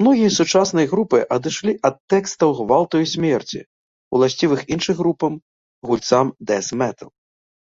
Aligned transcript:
Многія 0.00 0.30
сучасныя 0.38 0.90
групы 0.90 1.20
адышлі 1.36 1.72
ад 1.90 1.96
тэкстаў 2.14 2.48
гвалту 2.58 3.00
і 3.06 3.08
смерці, 3.14 3.60
уласцівых 4.20 4.60
іншым 4.78 4.96
групам, 5.00 5.32
гульцам 5.90 6.26
дэз-метал. 6.54 7.10